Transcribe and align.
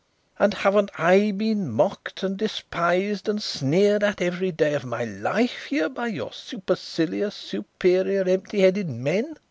"And 0.39 0.55
haven't 0.55 0.89
I 0.97 1.29
been 1.29 1.69
mocked 1.69 2.23
and 2.23 2.35
despised 2.35 3.29
and 3.29 3.39
sneered 3.39 4.03
at 4.03 4.19
every 4.19 4.51
day 4.51 4.73
of 4.73 4.83
my 4.83 5.03
life 5.05 5.65
here 5.65 5.89
by 5.89 6.07
your 6.07 6.33
supercilious, 6.33 7.35
superior, 7.35 8.27
empty 8.27 8.61
headed 8.61 8.89
men?" 8.89 9.35